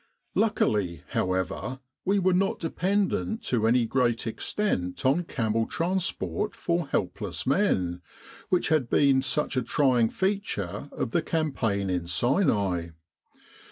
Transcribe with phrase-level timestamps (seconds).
[0.33, 7.45] Luckily, however, we were not dependent to any great extent on camel transport for helpless
[7.45, 8.01] men,
[8.49, 12.87] which had been such a trying feature of the campaign in Sinai.